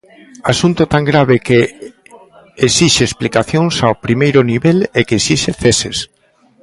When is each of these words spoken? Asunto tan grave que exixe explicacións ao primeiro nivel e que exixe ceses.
Asunto 0.51 0.81
tan 0.93 1.03
grave 1.11 1.35
que 1.47 1.59
exixe 2.67 3.03
explicacións 3.05 3.75
ao 3.85 3.99
primeiro 4.05 4.41
nivel 4.51 4.77
e 4.97 4.99
que 5.07 5.15
exixe 5.19 5.51
ceses. 5.63 5.97